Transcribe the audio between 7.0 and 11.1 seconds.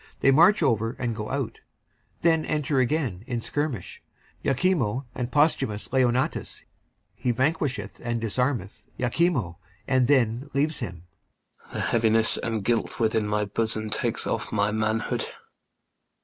He vanquisheth and disarmeth IACHIMO, and then leaves him